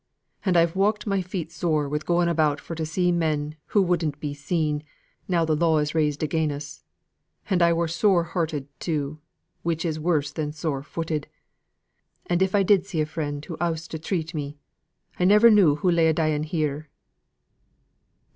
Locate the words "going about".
1.99-2.59